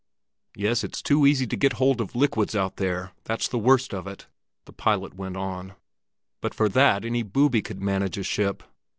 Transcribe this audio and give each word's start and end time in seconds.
"Yes, 0.57 0.83
it's 0.83 0.99
too 0.99 1.27
easy 1.27 1.45
to 1.45 1.55
get 1.55 1.73
hold 1.73 2.01
of 2.01 2.15
liquids 2.15 2.55
out 2.55 2.77
there, 2.77 3.11
that's 3.23 3.47
the 3.47 3.59
worst 3.59 3.93
of 3.93 4.07
it," 4.07 4.25
the 4.65 4.73
pilot 4.73 5.13
went 5.13 5.37
on. 5.37 5.75
"But 6.41 6.55
for 6.55 6.67
that 6.69 7.05
any 7.05 7.21
booby 7.21 7.61
could 7.61 7.83
manage 7.83 8.17
a 8.17 8.23
ship. 8.23 8.63